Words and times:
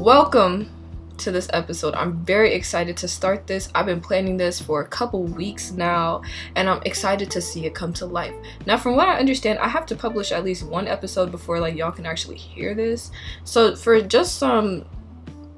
Welcome 0.00 0.70
to 1.18 1.30
this 1.30 1.46
episode. 1.52 1.94
I'm 1.94 2.24
very 2.24 2.54
excited 2.54 2.96
to 2.96 3.06
start 3.06 3.46
this. 3.46 3.68
I've 3.74 3.84
been 3.84 4.00
planning 4.00 4.38
this 4.38 4.58
for 4.58 4.80
a 4.80 4.88
couple 4.88 5.24
weeks 5.24 5.72
now, 5.72 6.22
and 6.56 6.70
I'm 6.70 6.80
excited 6.86 7.30
to 7.32 7.42
see 7.42 7.66
it 7.66 7.74
come 7.74 7.92
to 7.92 8.06
life. 8.06 8.34
Now, 8.64 8.78
from 8.78 8.96
what 8.96 9.10
I 9.10 9.18
understand, 9.18 9.58
I 9.58 9.68
have 9.68 9.84
to 9.84 9.94
publish 9.94 10.32
at 10.32 10.42
least 10.42 10.64
one 10.64 10.88
episode 10.88 11.30
before 11.30 11.60
like 11.60 11.76
y'all 11.76 11.92
can 11.92 12.06
actually 12.06 12.38
hear 12.38 12.72
this. 12.74 13.10
So, 13.44 13.76
for 13.76 14.00
just 14.00 14.38
some, 14.38 14.86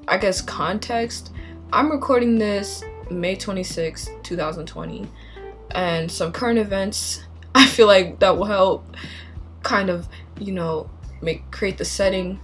I 0.09 0.17
guess, 0.17 0.41
context, 0.41 1.31
I'm 1.71 1.89
recording 1.89 2.37
this 2.37 2.83
May 3.09 3.37
26, 3.37 4.09
2020, 4.23 5.07
and 5.71 6.11
some 6.11 6.33
current 6.33 6.59
events. 6.59 7.23
I 7.55 7.65
feel 7.65 7.87
like 7.87 8.19
that 8.19 8.35
will 8.35 8.43
help 8.43 8.97
kind 9.61 9.89
of, 9.89 10.09
you 10.37 10.51
know, 10.51 10.89
make 11.21 11.49
create 11.49 11.77
the 11.77 11.85
setting 11.85 12.41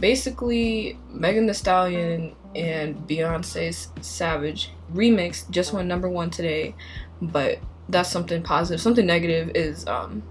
basically 0.00 0.98
Megan 1.10 1.46
Thee 1.46 1.52
Stallion 1.52 2.34
and 2.54 2.96
Beyonce's 3.06 3.88
Savage 4.00 4.70
remix 4.92 5.48
just 5.50 5.72
went 5.72 5.88
number 5.88 6.08
one 6.08 6.30
today, 6.30 6.74
but 7.20 7.58
that's 7.88 8.10
something 8.10 8.42
positive. 8.42 8.80
Something 8.80 9.06
negative 9.06 9.50
is 9.54 9.86
um, 9.86 10.22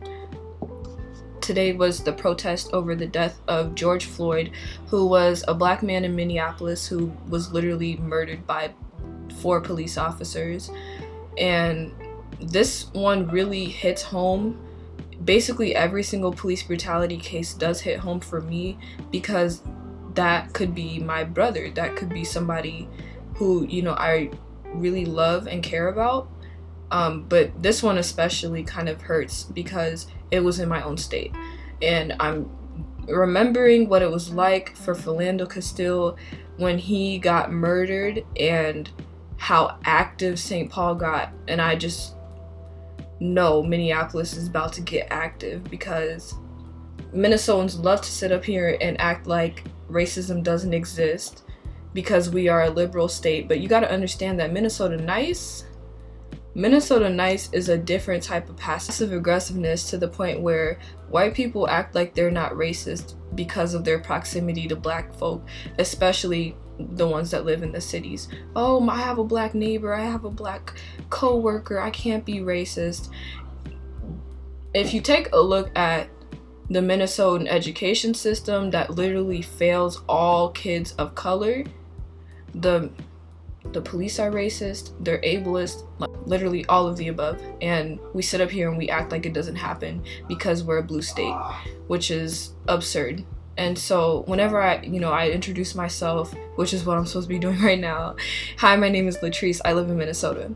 today 1.41 1.73
was 1.73 2.03
the 2.03 2.11
protest 2.11 2.71
over 2.73 2.95
the 2.95 3.05
death 3.05 3.39
of 3.47 3.75
George 3.75 4.05
Floyd, 4.05 4.51
who 4.87 5.05
was 5.05 5.43
a 5.47 5.53
black 5.53 5.83
man 5.83 6.03
in 6.03 6.15
Minneapolis 6.15 6.87
who 6.87 7.11
was 7.29 7.51
literally 7.53 7.97
murdered 7.97 8.45
by 8.47 8.73
four 9.39 9.61
police 9.61 9.97
officers. 9.97 10.71
And 11.37 11.93
this 12.41 12.91
one 12.93 13.27
really 13.27 13.65
hits 13.65 14.01
home. 14.01 14.59
Basically, 15.25 15.75
every 15.75 16.03
single 16.03 16.31
police 16.31 16.63
brutality 16.63 17.17
case 17.17 17.53
does 17.53 17.81
hit 17.81 17.99
home 17.99 18.19
for 18.19 18.41
me 18.41 18.77
because 19.11 19.61
that 20.15 20.53
could 20.53 20.73
be 20.73 20.99
my 20.99 21.23
brother. 21.23 21.69
That 21.71 21.95
could 21.95 22.09
be 22.09 22.23
somebody 22.23 22.87
who 23.35 23.65
you 23.67 23.81
know 23.81 23.93
i 23.93 24.29
really 24.73 25.05
love 25.05 25.47
and 25.47 25.61
care 25.63 25.87
about. 25.87 26.29
Um, 26.91 27.23
but 27.23 27.61
this 27.61 27.81
one 27.81 27.97
especially 27.97 28.63
kind 28.63 28.89
of 28.89 29.01
hurts 29.01 29.43
because 29.43 30.07
it 30.31 30.41
was 30.41 30.59
in 30.59 30.67
my 30.69 30.81
own 30.81 30.97
state. 30.97 31.33
And 31.81 32.15
i'm 32.19 32.49
remembering 33.07 33.87
what 33.87 34.01
it 34.01 34.09
was 34.09 34.31
like 34.31 34.75
for 34.75 34.95
philando 34.95 35.49
castile 35.49 36.17
when 36.57 36.79
he 36.79 37.19
got 37.19 37.51
murdered 37.51 38.25
and 38.39 38.89
how 39.37 39.77
active 39.85 40.39
st 40.39 40.71
paul 40.71 40.95
got. 40.95 41.31
And 41.47 41.61
i 41.61 41.75
just 41.75 42.15
know 43.19 43.63
minneapolis 43.63 44.35
is 44.35 44.47
about 44.47 44.73
to 44.73 44.81
get 44.81 45.07
active 45.09 45.63
because 45.65 46.35
minnesotans 47.13 47.81
love 47.81 48.01
to 48.01 48.11
sit 48.11 48.31
up 48.31 48.43
here 48.43 48.77
and 48.81 48.99
act 48.99 49.25
like 49.25 49.63
racism 49.89 50.43
doesn't 50.43 50.73
exist 50.73 51.43
because 51.95 52.29
we 52.29 52.49
are 52.49 52.63
a 52.63 52.69
liberal 52.69 53.07
state. 53.07 53.47
But 53.47 53.61
you 53.61 53.67
got 53.67 53.79
to 53.79 53.91
understand 53.91 54.39
that 54.39 54.51
Minnesota 54.51 54.97
nice, 54.97 55.65
Minnesota 56.53 57.09
nice 57.09 57.51
is 57.53 57.69
a 57.69 57.77
different 57.77 58.21
type 58.21 58.49
of 58.49 58.57
passive 58.57 59.11
aggressiveness 59.11 59.89
to 59.89 59.97
the 59.97 60.07
point 60.07 60.41
where 60.41 60.77
white 61.09 61.33
people 61.33 61.67
act 61.67 61.95
like 61.95 62.13
they're 62.13 62.29
not 62.29 62.51
racist 62.53 63.15
because 63.33 63.73
of 63.73 63.83
their 63.83 63.99
proximity 63.99 64.67
to 64.67 64.75
black 64.75 65.13
folk, 65.15 65.43
especially 65.79 66.55
the 66.79 67.07
ones 67.07 67.31
that 67.31 67.45
live 67.45 67.63
in 67.63 67.71
the 67.71 67.81
cities. 67.81 68.27
Oh, 68.55 68.87
I 68.89 68.97
have 68.97 69.17
a 69.17 69.23
black 69.23 69.53
neighbor, 69.53 69.93
I 69.93 70.05
have 70.05 70.25
a 70.25 70.31
black 70.31 70.73
coworker, 71.09 71.79
I 71.79 71.89
can't 71.89 72.25
be 72.25 72.35
racist. 72.35 73.09
If 74.73 74.93
you 74.93 75.01
take 75.01 75.31
a 75.31 75.39
look 75.39 75.71
at 75.77 76.09
the 76.69 76.79
Minnesotan 76.79 77.47
education 77.47 78.13
system 78.13 78.71
that 78.71 78.91
literally 78.91 79.41
fails 79.41 80.01
all 80.09 80.49
kids 80.49 80.93
of 80.93 81.15
color. 81.15 81.63
The 82.53 82.89
the 83.71 83.81
police 83.81 84.19
are 84.19 84.31
racist, 84.31 84.93
they're 85.03 85.21
ableist, 85.21 85.85
literally 86.27 86.65
all 86.67 86.87
of 86.87 86.97
the 86.97 87.07
above. 87.07 87.41
And 87.61 87.99
we 88.13 88.21
sit 88.21 88.39
up 88.39 88.51
here 88.51 88.69
and 88.69 88.77
we 88.77 88.89
act 88.89 89.11
like 89.11 89.25
it 89.25 89.33
doesn't 89.33 89.55
happen 89.55 90.03
because 90.27 90.63
we're 90.63 90.77
a 90.77 90.83
blue 90.83 91.01
state, 91.01 91.35
which 91.87 92.11
is 92.11 92.53
absurd. 92.67 93.25
And 93.57 93.77
so 93.77 94.23
whenever 94.27 94.61
I, 94.61 94.81
you 94.81 94.99
know, 94.99 95.11
I 95.11 95.29
introduce 95.29 95.75
myself, 95.75 96.33
which 96.55 96.73
is 96.73 96.85
what 96.85 96.97
I'm 96.97 97.05
supposed 97.05 97.27
to 97.27 97.33
be 97.33 97.39
doing 97.45 97.59
right 97.61 97.79
now. 97.79 98.15
Hi, 98.57 98.75
my 98.75 98.89
name 98.89 99.07
is 99.07 99.17
Latrice. 99.17 99.61
I 99.65 99.73
live 99.73 99.89
in 99.89 99.97
Minnesota. 99.97 100.51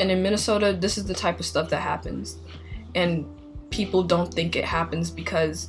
And 0.00 0.10
in 0.10 0.22
Minnesota, 0.22 0.76
this 0.78 0.98
is 0.98 1.06
the 1.06 1.14
type 1.14 1.40
of 1.40 1.46
stuff 1.46 1.70
that 1.70 1.80
happens. 1.80 2.38
And 2.94 3.26
people 3.70 4.02
don't 4.02 4.32
think 4.32 4.56
it 4.56 4.64
happens 4.64 5.10
because 5.10 5.68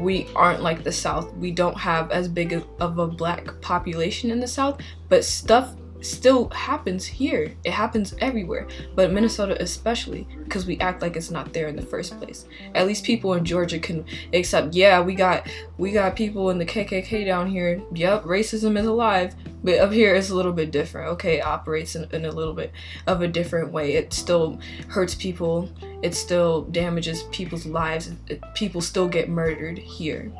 we 0.00 0.26
aren't 0.34 0.62
like 0.62 0.84
the 0.84 0.92
South. 0.92 1.32
We 1.34 1.50
don't 1.50 1.76
have 1.76 2.10
as 2.10 2.28
big 2.28 2.64
of 2.80 2.98
a 2.98 3.06
black 3.06 3.60
population 3.60 4.30
in 4.30 4.40
the 4.40 4.48
South, 4.48 4.80
but 5.08 5.24
stuff 5.24 5.74
still 6.04 6.48
happens 6.50 7.04
here. 7.04 7.52
It 7.64 7.72
happens 7.72 8.14
everywhere, 8.20 8.66
but 8.94 9.12
Minnesota 9.12 9.60
especially 9.60 10.26
because 10.44 10.66
we 10.66 10.78
act 10.80 11.02
like 11.02 11.16
it's 11.16 11.30
not 11.30 11.52
there 11.52 11.68
in 11.68 11.76
the 11.76 11.82
first 11.82 12.18
place. 12.18 12.46
At 12.74 12.86
least 12.86 13.04
people 13.04 13.34
in 13.34 13.44
Georgia 13.44 13.78
can 13.78 14.04
accept, 14.32 14.74
yeah, 14.74 15.00
we 15.00 15.14
got 15.14 15.48
we 15.78 15.92
got 15.92 16.16
people 16.16 16.50
in 16.50 16.58
the 16.58 16.66
KKK 16.66 17.24
down 17.24 17.48
here. 17.48 17.82
Yep, 17.92 18.24
racism 18.24 18.78
is 18.78 18.86
alive, 18.86 19.34
but 19.62 19.78
up 19.78 19.92
here 19.92 20.14
it's 20.14 20.30
a 20.30 20.34
little 20.34 20.52
bit 20.52 20.70
different. 20.70 21.08
Okay, 21.12 21.38
it 21.38 21.46
operates 21.46 21.94
in, 21.94 22.08
in 22.12 22.24
a 22.24 22.32
little 22.32 22.54
bit 22.54 22.72
of 23.06 23.22
a 23.22 23.28
different 23.28 23.72
way. 23.72 23.94
It 23.94 24.12
still 24.12 24.58
hurts 24.88 25.14
people. 25.14 25.70
It 26.02 26.14
still 26.14 26.62
damages 26.62 27.24
people's 27.24 27.66
lives. 27.66 28.12
It, 28.28 28.42
people 28.54 28.80
still 28.80 29.08
get 29.08 29.28
murdered 29.28 29.78
here. 29.78 30.32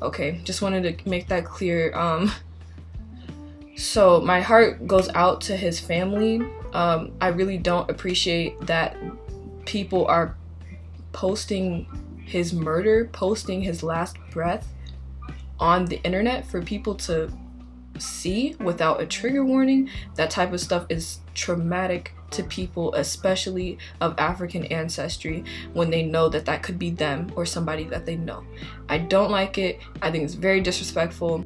Okay, 0.00 0.40
just 0.44 0.62
wanted 0.62 0.98
to 0.98 1.08
make 1.08 1.26
that 1.28 1.44
clear. 1.44 1.94
Um 1.96 2.30
so 3.78 4.20
my 4.20 4.40
heart 4.40 4.88
goes 4.88 5.08
out 5.14 5.40
to 5.42 5.56
his 5.56 5.78
family. 5.78 6.42
Um, 6.72 7.12
I 7.20 7.28
really 7.28 7.58
don't 7.58 7.88
appreciate 7.88 8.60
that 8.62 8.96
people 9.66 10.04
are 10.06 10.36
posting 11.12 11.86
his 12.24 12.52
murder, 12.52 13.08
posting 13.12 13.62
his 13.62 13.84
last 13.84 14.16
breath 14.32 14.66
on 15.60 15.84
the 15.84 16.02
internet 16.02 16.44
for 16.44 16.60
people 16.60 16.96
to 16.96 17.30
see 18.00 18.56
without 18.58 19.00
a 19.00 19.06
trigger 19.06 19.44
warning. 19.44 19.88
That 20.16 20.30
type 20.30 20.52
of 20.52 20.60
stuff 20.60 20.86
is 20.88 21.20
traumatic 21.34 22.12
to 22.32 22.42
people, 22.42 22.92
especially 22.94 23.78
of 24.00 24.18
African 24.18 24.64
ancestry, 24.66 25.44
when 25.72 25.88
they 25.90 26.02
know 26.02 26.28
that 26.28 26.46
that 26.46 26.64
could 26.64 26.80
be 26.80 26.90
them 26.90 27.30
or 27.36 27.46
somebody 27.46 27.84
that 27.84 28.06
they 28.06 28.16
know. 28.16 28.44
I 28.88 28.98
don't 28.98 29.30
like 29.30 29.56
it. 29.56 29.78
I 30.02 30.10
think 30.10 30.24
it's 30.24 30.34
very 30.34 30.60
disrespectful 30.60 31.44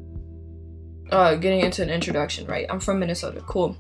uh, 1.13 1.35
getting 1.37 1.61
into 1.61 1.83
an 1.83 1.91
introduction, 1.91 2.47
right? 2.47 2.67
I'm 2.69 2.81
from 2.81 2.99
Minnesota. 2.99 3.43
Cool. 3.47 3.77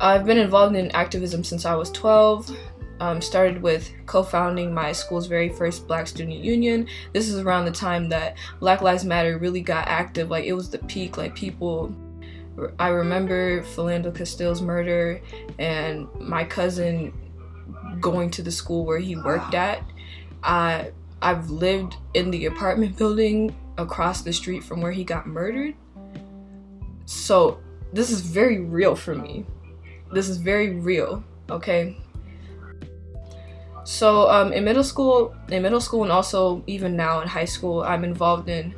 I've 0.00 0.24
been 0.24 0.38
involved 0.38 0.76
in 0.76 0.90
activism 0.92 1.42
since 1.42 1.66
I 1.66 1.74
was 1.74 1.90
12. 1.90 2.56
Um, 3.00 3.20
started 3.20 3.62
with 3.62 3.92
co-founding 4.06 4.74
my 4.74 4.90
school's 4.90 5.26
very 5.26 5.48
first 5.50 5.86
Black 5.86 6.06
Student 6.06 6.38
Union. 6.38 6.88
This 7.12 7.28
is 7.28 7.38
around 7.38 7.64
the 7.64 7.72
time 7.72 8.08
that 8.08 8.36
Black 8.58 8.80
Lives 8.80 9.04
Matter 9.04 9.38
really 9.38 9.60
got 9.60 9.86
active. 9.86 10.30
Like 10.30 10.44
it 10.44 10.52
was 10.52 10.70
the 10.70 10.78
peak. 10.78 11.16
Like 11.16 11.34
people, 11.34 11.94
I 12.78 12.88
remember 12.88 13.62
Philando 13.62 14.14
Castile's 14.14 14.62
murder 14.62 15.20
and 15.60 16.08
my 16.20 16.44
cousin 16.44 17.12
going 18.00 18.30
to 18.30 18.42
the 18.42 18.50
school 18.50 18.84
where 18.84 18.98
he 18.98 19.16
worked 19.16 19.54
at. 19.54 19.82
I 20.42 20.92
I've 21.22 21.50
lived 21.50 21.96
in 22.14 22.30
the 22.30 22.46
apartment 22.46 22.96
building 22.96 23.54
across 23.76 24.22
the 24.22 24.32
street 24.32 24.62
from 24.62 24.80
where 24.80 24.92
he 24.92 25.04
got 25.04 25.26
murdered. 25.26 25.74
So 27.08 27.58
this 27.94 28.10
is 28.10 28.20
very 28.20 28.60
real 28.60 28.94
for 28.94 29.14
me. 29.14 29.46
This 30.12 30.28
is 30.28 30.36
very 30.36 30.74
real, 30.74 31.24
okay? 31.48 31.96
So 33.84 34.28
um, 34.28 34.52
in 34.52 34.62
middle 34.62 34.84
school, 34.84 35.34
in 35.48 35.62
middle 35.62 35.80
school, 35.80 36.02
and 36.02 36.12
also 36.12 36.62
even 36.66 36.96
now 36.96 37.22
in 37.22 37.28
high 37.28 37.46
school, 37.46 37.82
I'm 37.82 38.04
involved 38.04 38.50
in 38.50 38.74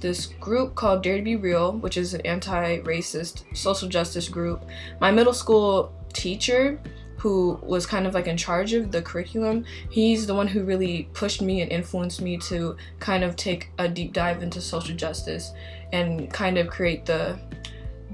this 0.00 0.26
group 0.26 0.74
called 0.74 1.04
Dare 1.04 1.18
to 1.18 1.22
Be 1.22 1.36
Real, 1.36 1.78
which 1.78 1.96
is 1.96 2.14
an 2.14 2.20
anti-racist 2.22 3.44
social 3.56 3.88
justice 3.88 4.28
group. 4.28 4.64
My 5.00 5.12
middle 5.12 5.32
school 5.32 5.92
teacher, 6.12 6.80
who 7.16 7.60
was 7.62 7.86
kind 7.86 8.08
of 8.08 8.14
like 8.14 8.26
in 8.26 8.36
charge 8.36 8.72
of 8.72 8.90
the 8.90 9.02
curriculum, 9.02 9.64
he's 9.88 10.26
the 10.26 10.34
one 10.34 10.48
who 10.48 10.64
really 10.64 11.08
pushed 11.12 11.42
me 11.42 11.60
and 11.60 11.70
influenced 11.70 12.20
me 12.22 12.38
to 12.38 12.76
kind 12.98 13.22
of 13.22 13.36
take 13.36 13.70
a 13.78 13.88
deep 13.88 14.12
dive 14.12 14.42
into 14.42 14.60
social 14.60 14.96
justice 14.96 15.52
and 15.92 16.32
kind 16.32 16.58
of 16.58 16.66
create 16.68 17.06
the 17.06 17.38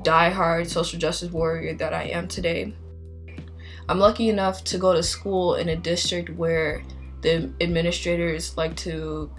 die-hard 0.05 0.69
social 0.71 0.99
justice 0.99 1.33
warrior 1.33 1.75
that 1.75 1.93
I 1.93 2.05
am 2.05 2.29
today. 2.29 2.73
I'm 3.89 3.99
lucky 3.99 4.29
enough 4.29 4.63
to 4.65 4.79
go 4.79 4.93
to 4.93 5.03
school 5.03 5.57
in 5.57 5.69
a 5.71 5.77
district 5.77 6.31
where 6.31 6.83
the 7.23 7.53
administrators 7.61 8.57
like 8.57 8.77
to 8.77 9.31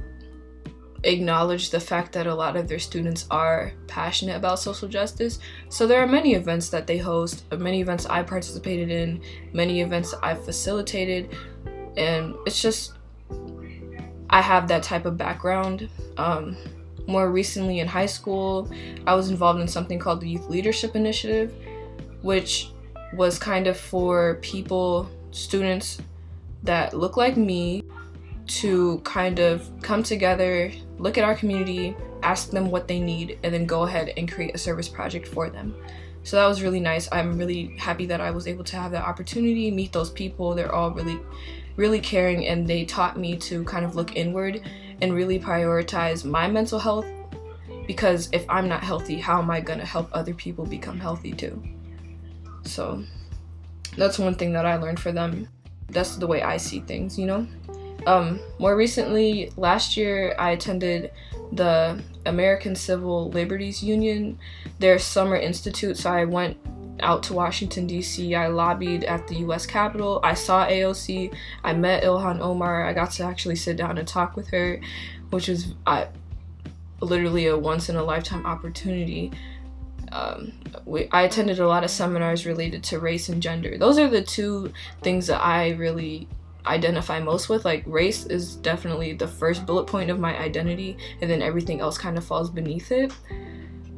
acknowledge 1.04 1.70
the 1.70 1.80
fact 1.80 2.12
that 2.14 2.28
a 2.28 2.34
lot 2.34 2.56
of 2.56 2.68
their 2.68 2.80
students 2.80 3.28
are 3.30 3.72
passionate 3.88 4.36
about 4.36 4.60
social 4.60 4.88
justice. 4.88 5.40
So 5.70 5.88
there 5.88 6.02
are 6.02 6.08
many 6.08 6.34
events 6.34 6.70
that 6.70 6.88
they 6.88 6.98
host, 6.98 7.46
many 7.56 7.82
events 7.82 8.06
I 8.08 8.24
participated 8.24 8.90
in, 8.90 9.22
many 9.54 9.82
events 9.82 10.14
I've 10.22 10.44
facilitated, 10.44 11.36
and 11.96 12.36
it's 12.46 12.62
just 12.62 12.94
I 14.30 14.42
have 14.42 14.68
that 14.68 14.84
type 14.84 15.06
of 15.06 15.18
background. 15.18 15.90
Um, 16.18 16.58
more 17.08 17.30
recently 17.30 17.80
in 17.80 17.88
high 17.88 18.06
school, 18.06 18.70
I 19.06 19.16
was 19.16 19.30
involved 19.30 19.60
in 19.60 19.68
something 19.68 20.00
called 20.00 20.22
the 20.22 20.30
Youth 20.30 20.50
Leadership 20.50 20.96
Initiative, 20.96 21.54
which 22.22 22.72
was 23.14 23.38
kind 23.40 23.68
of 23.68 23.78
for 23.78 24.36
people, 24.42 25.10
students 25.32 26.00
that 26.64 26.94
look 26.94 27.18
like 27.18 27.38
me, 27.38 27.84
to 28.48 29.00
kind 29.00 29.40
of 29.40 29.70
come 29.82 30.04
together, 30.04 30.72
look 31.00 31.18
at 31.18 31.24
our 31.24 31.36
community, 31.36 31.96
ask 32.22 32.52
them 32.52 32.70
what 32.70 32.88
they 32.88 33.00
need, 33.00 33.40
and 33.44 33.54
then 33.54 33.66
go 33.66 33.84
ahead 33.84 34.14
and 34.18 34.32
create 34.32 34.54
a 34.54 34.58
service 34.58 34.88
project 34.88 35.28
for 35.28 35.50
them. 35.50 35.76
So 36.24 36.38
that 36.38 36.48
was 36.48 36.64
really 36.64 36.80
nice. 36.80 37.08
I'm 37.12 37.38
really 37.38 37.76
happy 37.78 38.06
that 38.08 38.22
I 38.22 38.32
was 38.32 38.48
able 38.48 38.64
to 38.66 38.78
have 38.78 38.92
that 38.92 39.04
opportunity, 39.04 39.70
meet 39.70 39.94
those 39.94 40.10
people. 40.10 40.56
They're 40.56 40.74
all 40.74 40.92
really, 40.92 41.20
really 41.76 42.00
caring, 42.00 42.48
and 42.48 42.68
they 42.68 42.86
taught 42.86 43.18
me 43.18 43.36
to 43.38 43.64
kind 43.64 43.86
of 43.86 43.96
look 43.96 44.16
inward 44.16 44.62
and 45.02 45.14
really 45.14 45.40
prioritize 45.40 46.26
my 46.26 46.48
mental 46.48 46.80
health 46.80 47.06
because 47.88 48.30
if 48.32 48.46
I'm 48.50 48.68
not 48.68 48.84
healthy, 48.84 49.20
how 49.20 49.40
am 49.40 49.52
I 49.52 49.62
going 49.62 49.80
to 49.80 49.86
help 49.86 50.10
other 50.12 50.34
people 50.34 50.66
become 50.66 51.00
healthy 51.00 51.32
too? 51.34 51.62
So 52.64 53.04
that's 53.98 54.20
one 54.20 54.36
thing 54.36 54.54
that 54.54 54.66
I 54.66 54.78
learned 54.78 55.00
for 55.00 55.12
them. 55.12 55.48
That's 55.90 56.16
the 56.16 56.28
way 56.28 56.42
I 56.42 56.58
see 56.58 56.80
things, 56.82 57.18
you 57.18 57.28
know? 57.28 57.48
Um, 58.08 58.40
more 58.60 58.76
recently, 58.76 59.52
last 59.58 59.98
year, 59.98 60.36
I 60.38 60.52
attended 60.52 61.12
the 61.52 62.02
American 62.26 62.76
Civil 62.76 63.30
Liberties 63.30 63.84
Union, 63.84 64.38
their 64.80 65.00
summer 65.00 65.36
institute. 65.36 65.98
So 65.98 66.12
I 66.12 66.26
went 66.26 66.58
out 67.02 67.24
to 67.24 67.34
Washington, 67.34 67.88
D.C. 67.88 68.36
I 68.36 68.48
lobbied 68.48 69.04
at 69.04 69.28
the 69.28 69.36
U.S. 69.38 69.66
Capitol. 69.66 70.20
I 70.24 70.34
saw 70.34 70.66
AOC. 70.68 71.34
I 71.64 71.74
met 71.74 72.04
Ilhan 72.04 72.40
Omar. 72.40 72.86
I 72.86 72.94
got 72.94 73.12
to 73.12 73.24
actually 73.24 73.56
sit 73.56 73.78
down 73.78 73.98
and 73.98 74.08
talk 74.08 74.36
with 74.36 74.50
her, 74.50 74.80
which 75.30 75.48
was 75.48 75.74
literally 77.02 77.48
a 77.48 77.58
once 77.58 77.90
in 77.90 77.96
a 77.96 78.04
lifetime 78.04 78.46
opportunity. 78.46 79.32
Um, 80.12 80.54
we, 80.86 81.10
I 81.12 81.24
attended 81.24 81.60
a 81.60 81.68
lot 81.68 81.84
of 81.84 81.90
seminars 81.90 82.46
related 82.46 82.84
to 82.86 83.00
race 83.00 83.30
and 83.30 83.42
gender. 83.42 83.78
Those 83.78 83.98
are 83.98 84.08
the 84.08 84.22
two 84.22 84.72
things 85.02 85.28
that 85.28 85.42
I 85.42 85.72
really 85.72 86.28
identify 86.66 87.20
most 87.20 87.50
with. 87.50 87.66
Like 87.66 87.84
race 87.86 88.26
is 88.26 88.56
definitely 88.56 89.14
the 89.14 89.28
first 89.28 89.66
bullet 89.66 89.86
point 89.86 90.10
of 90.10 90.20
my 90.20 90.38
identity, 90.38 90.98
and 91.22 91.30
then 91.30 91.42
everything 91.42 91.82
else 91.82 91.98
kind 91.98 92.18
of 92.18 92.24
falls 92.24 92.50
beneath 92.50 92.92
it. 92.92 93.14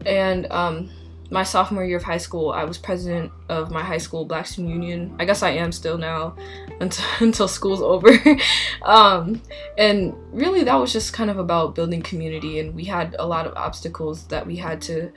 And 0.05 0.51
um, 0.51 0.89
my 1.29 1.43
sophomore 1.43 1.83
year 1.83 1.97
of 1.97 2.03
high 2.03 2.17
school, 2.17 2.51
I 2.51 2.63
was 2.63 2.77
president 2.77 3.31
of 3.49 3.69
my 3.69 3.83
high 3.83 3.97
school 3.97 4.25
Black 4.25 4.45
Student 4.45 4.73
Union. 4.73 5.15
I 5.19 5.25
guess 5.25 5.43
I 5.43 5.51
am 5.51 5.71
still 5.71 5.97
now 5.97 6.35
until, 6.79 7.05
until 7.19 7.47
school's 7.47 7.81
over. 7.81 8.09
um, 8.81 9.41
and 9.77 10.15
really, 10.31 10.63
that 10.63 10.75
was 10.75 10.93
just 10.93 11.13
kind 11.13 11.29
of 11.29 11.37
about 11.37 11.75
building 11.75 12.01
community. 12.01 12.59
And 12.59 12.73
we 12.73 12.85
had 12.85 13.15
a 13.19 13.25
lot 13.25 13.45
of 13.45 13.53
obstacles 13.55 14.25
that 14.27 14.45
we 14.45 14.55
had 14.55 14.81
to 14.83 15.11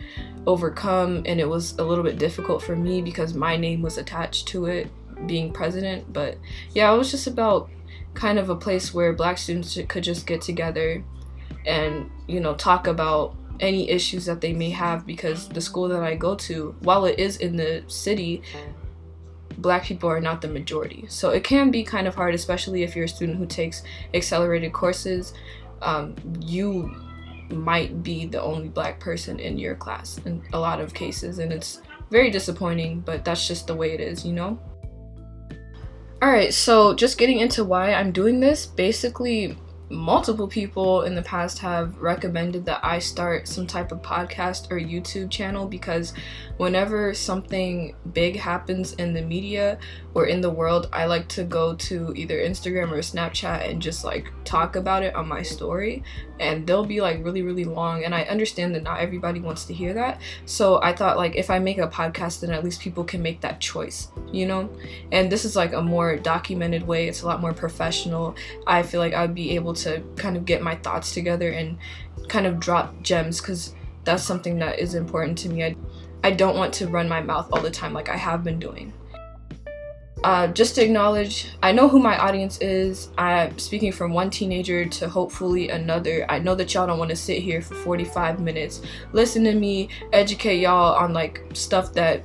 overcome. 0.47 1.23
And 1.27 1.41
it 1.41 1.49
was 1.49 1.79
a 1.79 1.85
little 1.85 2.05
bit 2.05 2.19
difficult 2.19 2.63
for 2.63 2.75
me 2.75 3.03
because 3.03 3.35
my 3.35 3.57
name 3.57 3.83
was 3.83 3.97
attached 3.97 4.49
to 4.49 4.67
it 4.67 4.91
being 5.27 5.53
president. 5.53 6.13
But 6.13 6.39
yeah, 6.75 6.93
it 6.93 6.99
was 6.99 7.11
just 7.11 7.29
about 7.29 7.71
kind 8.15 8.39
of 8.39 8.51
a 8.51 8.57
place 8.57 8.93
where 8.93 9.13
black 9.13 9.39
students 9.39 9.79
could 9.89 10.03
just 10.03 10.27
get 10.27 10.41
together 10.41 11.05
and, 11.67 12.11
you 12.27 12.41
know, 12.41 12.55
talk 12.55 12.89
about 12.89 13.37
any 13.61 13.89
issues 13.89 14.27
that 14.27 14.41
they 14.41 14.53
may 14.53 14.71
have 14.71 15.07
because 15.07 15.49
the 15.49 15.61
school 15.61 15.89
that 15.89 16.03
I 16.03 16.17
go 16.17 16.35
to, 16.35 16.75
while 16.81 17.05
it 17.05 17.19
is 17.19 17.37
in 17.37 17.57
the 17.57 17.85
city, 17.87 18.43
black 19.59 19.85
people 19.85 20.09
are 20.09 20.21
not 20.21 20.41
the 20.41 20.49
majority. 20.49 21.05
So 21.09 21.31
it 21.31 21.45
can 21.45 21.71
be 21.71 21.85
kind 21.85 22.09
of 22.09 22.15
hard, 22.15 22.35
especially 22.35 22.83
if 22.83 22.97
you're 22.97 23.05
a 23.05 23.09
student 23.09 23.39
who 23.39 23.47
takes 23.47 23.83
accelerated 24.15 24.73
courses. 24.73 25.35
Um, 25.83 26.17
you 26.41 26.95
might 27.51 28.03
be 28.03 28.27
the 28.27 28.41
only 28.41 28.69
black 28.69 29.01
person 29.01 29.39
in 29.39 29.59
your 29.59 29.75
class 29.75 30.19
in 30.25 30.43
a 30.53 30.59
lot 30.59 30.81
of 30.81 30.95
cases, 30.95 31.39
and 31.39 31.53
it's 31.53 31.81
very 32.11 32.31
disappointing, 32.31 33.01
but 33.01 33.25
that's 33.25 33.47
just 33.47 33.67
the 33.67 33.75
way 33.75 33.93
it 33.93 34.01
is, 34.01 34.25
you 34.25 34.33
know? 34.33 34.59
Alright, 36.23 36.53
so 36.53 36.95
just 36.95 37.17
getting 37.17 37.41
into 37.41 37.65
why 37.65 37.95
I'm 37.95 38.13
doing 38.13 38.41
this, 38.41 38.67
basically 38.67 39.57
multiple 39.91 40.47
people 40.47 41.03
in 41.03 41.17
the 41.17 41.23
past 41.23 41.59
have 41.59 41.99
recommended 41.99 42.65
that 42.65 42.81
I 42.85 43.01
start 43.01 43.49
some 43.49 43.67
type 43.67 43.91
of 43.91 44.01
podcast 44.03 44.71
or 44.71 44.79
YouTube 44.79 45.31
channel 45.31 45.67
because 45.67 46.15
whenever 46.59 47.13
something 47.13 47.97
big 48.13 48.37
happens 48.37 48.93
in 48.95 49.13
the 49.13 49.23
media 49.23 49.79
or 50.15 50.27
in 50.27 50.41
the 50.41 50.51
world, 50.51 50.89
I 50.93 51.07
like 51.07 51.29
to 51.31 51.45
go 51.45 51.75
to 51.75 52.13
either 52.15 52.39
Instagram 52.39 52.93
or 52.93 52.99
Snapchat 52.99 53.69
and 53.69 53.83
just 53.83 54.05
like 54.05 54.33
talk 54.45 54.77
about 54.77 55.03
it 55.03 55.15
on 55.17 55.27
my 55.27 55.43
story. 55.43 56.05
And 56.41 56.67
they'll 56.67 56.87
be 56.87 57.01
like 57.01 57.23
really, 57.25 57.43
really 57.43 57.65
long. 57.65 58.03
And 58.05 58.15
I 58.15 58.23
understand 58.23 58.75
that 58.75 58.83
not 58.83 59.01
everybody 59.01 59.39
wants 59.41 59.65
to 59.67 59.75
hear 59.75 59.93
that. 59.95 60.21
So 60.47 60.83
I 60.83 60.93
thought 60.95 61.17
like 61.17 61.37
if 61.37 61.51
I 61.51 61.59
make 61.59 61.79
a 61.79 61.87
podcast, 61.87 62.41
then 62.41 62.51
at 62.51 62.65
least 62.65 62.81
people 62.81 63.05
can 63.05 63.23
make 63.23 63.43
that 63.43 63.61
choice, 63.61 64.09
you 64.33 64.47
know? 64.47 64.71
And 65.13 65.31
this 65.31 65.45
is 65.45 65.55
like 65.55 65.73
a 65.73 65.83
more 65.83 66.17
documented 66.17 66.87
way, 66.87 67.09
it's 67.09 67.23
a 67.23 67.27
lot 67.27 67.41
more 67.41 67.53
professional. 67.53 68.35
I 68.67 68.83
feel 68.83 69.01
like 69.01 69.15
I'd 69.15 69.35
be 69.35 69.55
able 69.55 69.75
to 69.75 70.03
kind 70.17 70.37
of 70.37 70.45
get 70.45 70.63
my 70.63 70.77
thoughts 70.77 71.13
together 71.13 71.51
and 71.51 71.79
kind 72.29 72.47
of 72.47 72.59
drop 72.59 73.03
gems 73.03 73.41
because 73.41 73.75
that's 74.05 74.23
something 74.23 74.59
that 74.61 74.79
is 74.79 74.95
important 74.95 75.37
to 75.39 75.49
me. 75.49 75.65
I, 75.65 75.77
I 76.25 76.31
don't 76.31 76.57
want 76.57 76.73
to 76.75 76.89
run 76.89 77.09
my 77.09 77.21
mouth 77.21 77.49
all 77.53 77.61
the 77.61 77.71
time 77.71 77.93
like 77.93 78.09
I 78.09 78.17
have 78.17 78.43
been 78.43 78.59
doing. 78.59 78.93
Uh, 80.23 80.49
just 80.49 80.75
to 80.75 80.85
acknowledge, 80.85 81.49
I 81.63 81.73
know 81.73 81.89
who 81.89 81.99
my 81.99 82.19
audience 82.19 82.59
is. 82.61 83.09
I'm 83.17 83.59
speaking 83.59 83.91
from 83.91 84.13
one 84.13 84.29
teenager 84.29 84.85
to 84.85 85.09
hopefully 85.09 85.71
another. 85.71 86.27
I 86.29 86.39
know 86.39 86.55
that 86.57 86.75
y'all 86.75 86.87
don't 86.87 86.99
want 86.99 87.09
to 87.11 87.17
sit 87.17 87.43
here 87.43 87.63
for 87.63 87.75
45 87.75 88.39
minutes, 88.41 88.83
listen 89.13 89.45
to 89.45 89.55
me, 89.55 89.89
educate 90.13 90.59
y'all 90.59 90.95
on 90.95 91.15
like 91.15 91.43
stuff 91.55 91.95
that 91.95 92.23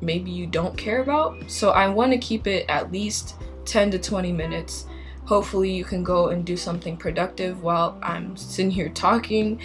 maybe 0.00 0.30
you 0.30 0.46
don't 0.46 0.76
care 0.78 1.02
about. 1.02 1.50
So 1.50 1.70
I 1.70 1.88
want 1.88 2.12
to 2.12 2.18
keep 2.18 2.46
it 2.46 2.64
at 2.70 2.90
least 2.90 3.34
10 3.66 3.90
to 3.90 3.98
20 3.98 4.32
minutes. 4.32 4.86
Hopefully, 5.26 5.70
you 5.70 5.84
can 5.84 6.02
go 6.02 6.28
and 6.28 6.44
do 6.44 6.56
something 6.56 6.96
productive 6.96 7.62
while 7.62 7.98
I'm 8.02 8.36
sitting 8.36 8.70
here 8.70 8.90
talking. 8.90 9.60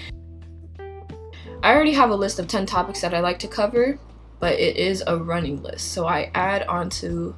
I 0.79 1.73
already 1.73 1.93
have 1.93 2.09
a 2.09 2.15
list 2.15 2.39
of 2.39 2.47
10 2.47 2.65
topics 2.65 3.01
that 3.01 3.13
I 3.13 3.19
like 3.19 3.39
to 3.39 3.47
cover, 3.47 3.99
but 4.39 4.53
it 4.53 4.77
is 4.77 5.03
a 5.07 5.17
running 5.17 5.61
list. 5.61 5.91
So 5.91 6.07
I 6.07 6.31
add 6.33 6.63
onto 6.63 7.35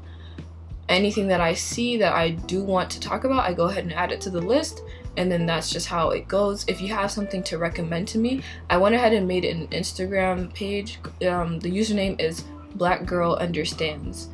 anything 0.92 1.28
that 1.28 1.42
I 1.42 1.54
see 1.54 1.98
that 1.98 2.14
I 2.14 2.32
do 2.32 2.64
want 2.64 2.90
to 2.92 3.00
talk 3.00 3.24
about, 3.24 3.48
I 3.48 3.54
go 3.54 3.66
ahead 3.66 3.84
and 3.84 3.94
add 3.94 4.12
it 4.12 4.22
to 4.22 4.30
the 4.30 4.42
list. 4.42 4.82
And 5.18 5.32
then 5.32 5.46
that's 5.46 5.70
just 5.70 5.88
how 5.88 6.12
it 6.12 6.28
goes. 6.28 6.64
If 6.68 6.82
you 6.82 6.90
have 6.90 7.12
something 7.12 7.44
to 7.44 7.58
recommend 7.58 8.08
to 8.10 8.18
me, 8.18 8.44
I 8.70 8.78
went 8.78 8.96
ahead 8.96 9.14
and 9.14 9.28
made 9.28 9.44
an 9.44 9.68
Instagram 9.68 10.54
page. 10.54 11.00
Um, 11.28 11.60
the 11.60 11.70
username 11.70 12.20
is 12.22 12.46
Black 12.76 13.06
Girl 13.06 13.34
Understands. 13.34 14.30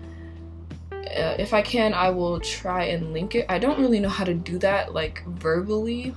Uh, 0.91 1.36
if 1.39 1.53
I 1.53 1.62
can, 1.62 1.93
I 1.93 2.10
will 2.10 2.39
try 2.39 2.86
and 2.86 3.13
link 3.13 3.34
it. 3.34 3.46
I 3.50 3.58
don't 3.58 3.79
really 3.79 4.00
know 4.00 4.10
how 4.10 4.24
to 4.24 4.34
do 4.34 4.60
that, 4.60 4.93
like 4.93 5.25
verbally, 5.25 6.13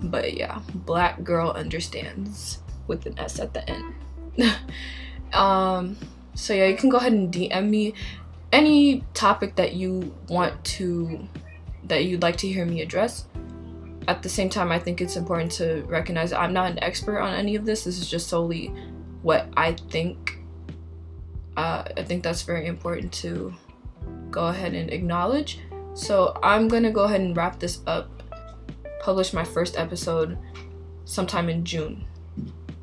but 0.00 0.34
yeah, 0.34 0.60
Black 0.74 1.22
Girl 1.22 1.50
Understands 1.50 2.60
with 2.86 3.04
an 3.04 3.18
S 3.18 3.40
at 3.40 3.52
the 3.52 3.68
end. 3.68 3.94
um, 5.34 5.96
so 6.34 6.54
yeah, 6.54 6.66
you 6.66 6.76
can 6.76 6.88
go 6.88 6.96
ahead 6.96 7.12
and 7.12 7.32
DM 7.32 7.68
me 7.68 7.94
any 8.52 9.04
topic 9.14 9.56
that 9.56 9.74
you 9.74 10.14
want 10.28 10.62
to 10.64 11.28
that 11.84 12.04
you'd 12.04 12.22
like 12.22 12.36
to 12.36 12.48
hear 12.48 12.64
me 12.64 12.82
address. 12.82 13.26
At 14.06 14.22
the 14.22 14.28
same 14.28 14.48
time, 14.48 14.72
I 14.72 14.78
think 14.78 15.00
it's 15.00 15.16
important 15.16 15.52
to 15.52 15.82
recognize 15.86 16.32
I'm 16.32 16.52
not 16.52 16.70
an 16.70 16.82
expert 16.82 17.20
on 17.20 17.34
any 17.34 17.56
of 17.56 17.66
this. 17.66 17.84
This 17.84 17.98
is 17.98 18.08
just 18.08 18.28
solely 18.28 18.68
what 19.22 19.48
I 19.56 19.72
think. 19.72 20.38
Uh, 21.56 21.84
I 21.96 22.02
think 22.04 22.22
that's 22.22 22.42
very 22.42 22.66
important 22.66 23.12
to 23.14 23.54
go 24.30 24.46
ahead 24.46 24.74
and 24.74 24.90
acknowledge. 24.90 25.60
So 25.94 26.38
I'm 26.42 26.68
gonna 26.68 26.90
go 26.90 27.04
ahead 27.04 27.20
and 27.20 27.36
wrap 27.36 27.58
this 27.58 27.80
up, 27.86 28.22
publish 29.00 29.32
my 29.32 29.44
first 29.44 29.76
episode 29.76 30.38
sometime 31.04 31.48
in 31.48 31.64
June. 31.64 32.04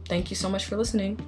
Thank 0.07 0.29
you 0.29 0.35
so 0.35 0.49
much 0.49 0.65
for 0.65 0.77
listening. 0.77 1.19